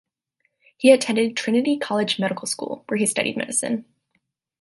[0.77, 3.85] He attended Trinity College Medical School, where he studied medicine.